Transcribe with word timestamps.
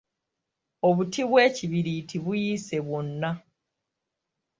Obuti 0.87 1.21
bw’ekibiriiti 1.29 2.15
buyiise 2.25 2.77
bwonna. 2.87 3.31